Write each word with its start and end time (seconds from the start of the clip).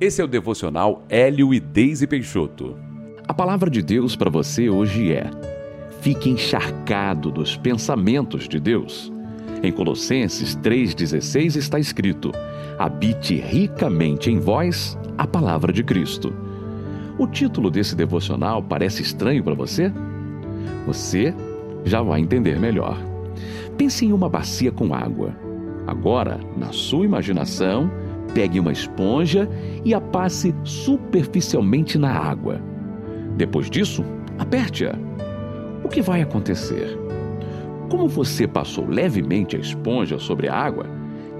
Esse 0.00 0.20
é 0.20 0.24
o 0.24 0.28
devocional 0.28 1.04
Hélio 1.08 1.54
e 1.54 1.60
Deise 1.60 2.04
Peixoto. 2.04 2.76
A 3.28 3.32
palavra 3.32 3.70
de 3.70 3.80
Deus 3.80 4.16
para 4.16 4.28
você 4.28 4.68
hoje 4.68 5.12
é: 5.12 5.30
fique 6.00 6.28
encharcado 6.28 7.30
dos 7.30 7.56
pensamentos 7.56 8.48
de 8.48 8.58
Deus. 8.58 9.12
Em 9.62 9.70
Colossenses 9.70 10.56
3,16 10.56 11.54
está 11.56 11.78
escrito: 11.78 12.32
habite 12.76 13.36
ricamente 13.36 14.32
em 14.32 14.40
vós 14.40 14.98
a 15.16 15.28
palavra 15.28 15.72
de 15.72 15.84
Cristo. 15.84 16.34
O 17.16 17.28
título 17.28 17.70
desse 17.70 17.94
devocional 17.94 18.60
parece 18.64 19.00
estranho 19.00 19.44
para 19.44 19.54
você? 19.54 19.92
Você 20.88 21.32
já 21.84 22.02
vai 22.02 22.20
entender 22.20 22.58
melhor. 22.58 22.98
Pense 23.78 24.04
em 24.04 24.12
uma 24.12 24.28
bacia 24.28 24.72
com 24.72 24.92
água. 24.92 25.36
Agora, 25.86 26.40
na 26.56 26.72
sua 26.72 27.04
imaginação, 27.04 27.88
pegue 28.32 28.58
uma 28.58 28.72
esponja 28.72 29.48
e 29.84 29.92
a 29.92 30.00
passe 30.00 30.54
superficialmente 30.64 31.98
na 31.98 32.10
água. 32.10 32.60
Depois 33.36 33.68
disso, 33.68 34.04
aperte-a. 34.38 34.94
O 35.84 35.88
que 35.88 36.00
vai 36.00 36.22
acontecer? 36.22 36.98
Como 37.90 38.08
você 38.08 38.46
passou 38.46 38.86
levemente 38.86 39.56
a 39.56 39.60
esponja 39.60 40.18
sobre 40.18 40.48
a 40.48 40.54
água, 40.54 40.86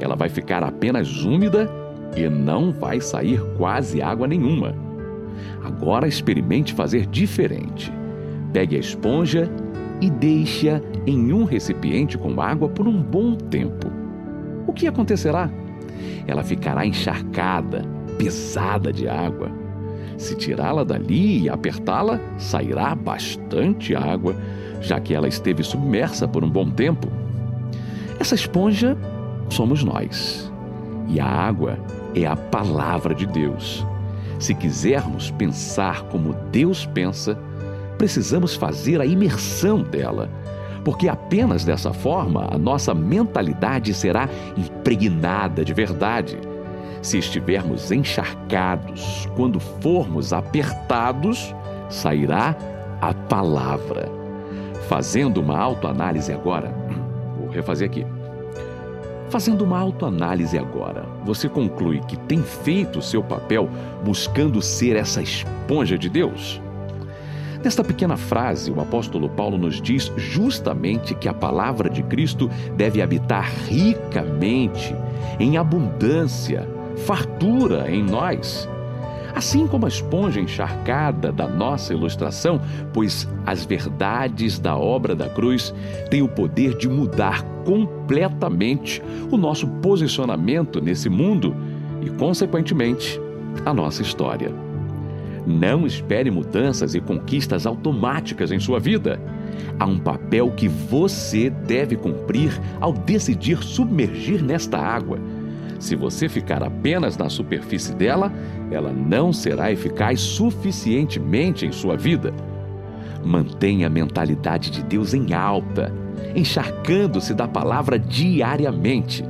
ela 0.00 0.14
vai 0.14 0.28
ficar 0.28 0.62
apenas 0.62 1.24
úmida 1.24 1.70
e 2.16 2.28
não 2.28 2.72
vai 2.72 3.00
sair 3.00 3.40
quase 3.56 4.02
água 4.02 4.26
nenhuma. 4.26 4.74
Agora 5.64 6.06
experimente 6.06 6.74
fazer 6.74 7.06
diferente. 7.06 7.92
Pegue 8.52 8.76
a 8.76 8.80
esponja 8.80 9.50
e 10.00 10.10
deixe-a 10.10 10.80
em 11.06 11.32
um 11.32 11.44
recipiente 11.44 12.18
com 12.18 12.40
água 12.40 12.68
por 12.68 12.86
um 12.86 13.02
bom 13.02 13.34
tempo. 13.34 13.90
O 14.66 14.72
que 14.72 14.86
acontecerá? 14.86 15.50
Ela 16.26 16.42
ficará 16.42 16.86
encharcada, 16.86 17.84
pesada 18.18 18.92
de 18.92 19.08
água. 19.08 19.50
Se 20.16 20.36
tirá-la 20.36 20.84
dali 20.84 21.42
e 21.42 21.48
apertá-la, 21.48 22.20
sairá 22.38 22.94
bastante 22.94 23.94
água, 23.94 24.36
já 24.80 25.00
que 25.00 25.14
ela 25.14 25.28
esteve 25.28 25.62
submersa 25.62 26.28
por 26.28 26.44
um 26.44 26.50
bom 26.50 26.70
tempo. 26.70 27.08
Essa 28.18 28.34
esponja 28.34 28.96
somos 29.50 29.82
nós. 29.82 30.52
E 31.08 31.20
a 31.20 31.26
água 31.26 31.78
é 32.14 32.26
a 32.26 32.36
palavra 32.36 33.14
de 33.14 33.26
Deus. 33.26 33.84
Se 34.38 34.54
quisermos 34.54 35.30
pensar 35.32 36.02
como 36.04 36.34
Deus 36.50 36.86
pensa, 36.86 37.38
precisamos 37.98 38.54
fazer 38.54 39.00
a 39.00 39.06
imersão 39.06 39.82
dela, 39.82 40.30
porque 40.84 41.08
apenas 41.08 41.64
dessa 41.64 41.92
forma 41.92 42.48
a 42.50 42.58
nossa 42.58 42.94
mentalidade 42.94 43.94
será 43.94 44.28
impregnada 44.84 45.64
de 45.64 45.72
verdade. 45.72 46.38
Se 47.00 47.18
estivermos 47.18 47.90
encharcados, 47.90 49.26
quando 49.34 49.58
formos 49.58 50.32
apertados, 50.32 51.54
sairá 51.88 52.54
a 53.00 53.14
palavra. 53.14 54.10
Fazendo 54.86 55.40
uma 55.40 55.58
autoanálise 55.58 56.30
agora, 56.32 56.74
vou 57.40 57.48
refazer 57.48 57.88
aqui. 57.88 58.06
Fazendo 59.30 59.64
uma 59.64 59.78
autoanálise 59.78 60.58
agora, 60.58 61.06
você 61.24 61.48
conclui 61.48 62.00
que 62.00 62.16
tem 62.16 62.42
feito 62.42 62.98
o 62.98 63.02
seu 63.02 63.22
papel 63.22 63.68
buscando 64.04 64.60
ser 64.60 64.96
essa 64.96 65.22
esponja 65.22 65.96
de 65.96 66.10
Deus? 66.10 66.60
Nesta 67.64 67.82
pequena 67.82 68.18
frase, 68.18 68.70
o 68.70 68.78
apóstolo 68.78 69.26
Paulo 69.26 69.56
nos 69.56 69.80
diz 69.80 70.12
justamente 70.18 71.14
que 71.14 71.30
a 71.30 71.32
palavra 71.32 71.88
de 71.88 72.02
Cristo 72.02 72.50
deve 72.76 73.00
habitar 73.00 73.50
ricamente, 73.66 74.94
em 75.40 75.56
abundância, 75.56 76.68
fartura 77.06 77.90
em 77.90 78.02
nós. 78.02 78.68
Assim 79.34 79.66
como 79.66 79.86
a 79.86 79.88
esponja 79.88 80.40
encharcada 80.40 81.32
da 81.32 81.48
nossa 81.48 81.94
ilustração, 81.94 82.60
pois 82.92 83.26
as 83.46 83.64
verdades 83.64 84.58
da 84.58 84.76
obra 84.76 85.16
da 85.16 85.30
cruz 85.30 85.74
têm 86.10 86.20
o 86.20 86.28
poder 86.28 86.76
de 86.76 86.86
mudar 86.86 87.42
completamente 87.64 89.02
o 89.32 89.38
nosso 89.38 89.66
posicionamento 89.66 90.82
nesse 90.82 91.08
mundo 91.08 91.56
e, 92.02 92.10
consequentemente, 92.10 93.18
a 93.64 93.72
nossa 93.72 94.02
história. 94.02 94.73
Não 95.46 95.86
espere 95.86 96.30
mudanças 96.30 96.94
e 96.94 97.00
conquistas 97.00 97.66
automáticas 97.66 98.50
em 98.50 98.58
sua 98.58 98.80
vida. 98.80 99.20
Há 99.78 99.84
um 99.84 99.98
papel 99.98 100.50
que 100.52 100.68
você 100.68 101.50
deve 101.50 101.96
cumprir 101.96 102.58
ao 102.80 102.92
decidir 102.92 103.62
submergir 103.62 104.42
nesta 104.42 104.78
água. 104.78 105.18
Se 105.78 105.94
você 105.94 106.28
ficar 106.28 106.62
apenas 106.62 107.18
na 107.18 107.28
superfície 107.28 107.94
dela, 107.94 108.32
ela 108.70 108.90
não 108.90 109.32
será 109.32 109.70
eficaz 109.70 110.20
suficientemente 110.20 111.66
em 111.66 111.72
sua 111.72 111.96
vida. 111.96 112.32
Mantenha 113.22 113.88
a 113.88 113.90
mentalidade 113.90 114.70
de 114.70 114.82
Deus 114.82 115.12
em 115.12 115.34
alta, 115.34 115.92
encharcando-se 116.34 117.34
da 117.34 117.46
palavra 117.46 117.98
diariamente. 117.98 119.24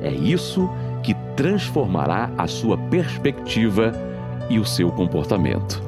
É 0.00 0.12
isso 0.12 0.68
que 1.02 1.14
transformará 1.34 2.30
a 2.36 2.46
sua 2.46 2.76
perspectiva 2.76 3.92
e 4.48 4.58
o 4.58 4.64
seu 4.64 4.90
comportamento. 4.90 5.82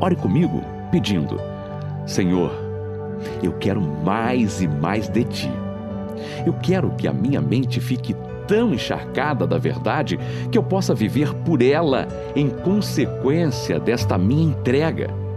Ore 0.00 0.16
comigo 0.16 0.62
pedindo: 0.90 1.40
Senhor, 2.06 2.52
eu 3.42 3.52
quero 3.54 3.80
mais 3.80 4.60
e 4.60 4.68
mais 4.68 5.08
de 5.08 5.24
ti. 5.24 5.50
Eu 6.44 6.52
quero 6.54 6.90
que 6.90 7.06
a 7.06 7.12
minha 7.12 7.40
mente 7.40 7.80
fique 7.80 8.14
tão 8.46 8.72
encharcada 8.72 9.46
da 9.46 9.58
verdade 9.58 10.18
que 10.50 10.56
eu 10.56 10.62
possa 10.62 10.94
viver 10.94 11.32
por 11.34 11.62
ela 11.62 12.08
em 12.34 12.48
consequência 12.48 13.78
desta 13.78 14.16
minha 14.16 14.50
entrega 14.50 15.27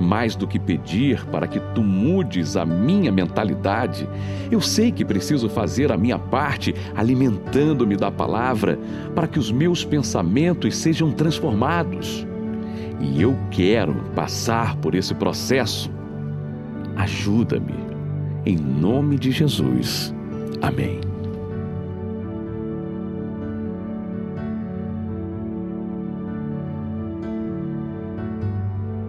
mais 0.00 0.34
do 0.34 0.46
que 0.46 0.58
pedir 0.58 1.24
para 1.26 1.46
que 1.46 1.60
tu 1.74 1.82
mudes 1.82 2.56
a 2.56 2.64
minha 2.64 3.12
mentalidade, 3.12 4.08
eu 4.50 4.60
sei 4.60 4.90
que 4.90 5.04
preciso 5.04 5.48
fazer 5.48 5.92
a 5.92 5.96
minha 5.96 6.18
parte 6.18 6.74
alimentando-me 6.94 7.96
da 7.96 8.10
palavra 8.10 8.78
para 9.14 9.26
que 9.26 9.38
os 9.38 9.50
meus 9.50 9.84
pensamentos 9.84 10.76
sejam 10.76 11.12
transformados. 11.12 12.26
E 13.00 13.20
eu 13.20 13.36
quero 13.50 13.94
passar 14.14 14.76
por 14.76 14.94
esse 14.94 15.14
processo. 15.14 15.90
Ajuda-me. 16.96 17.74
Em 18.46 18.56
nome 18.56 19.18
de 19.18 19.30
Jesus. 19.30 20.14
Amém. 20.60 21.11